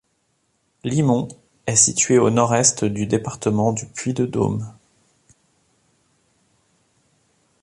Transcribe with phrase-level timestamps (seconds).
[0.83, 1.27] Limons
[1.67, 4.67] est située au nord-est du département du Puy-de-Dôme.